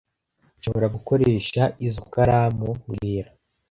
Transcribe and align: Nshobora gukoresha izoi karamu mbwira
Nshobora 0.57 0.87
gukoresha 0.95 1.61
izoi 1.87 2.07
karamu 2.13 2.69
mbwira 2.85 3.29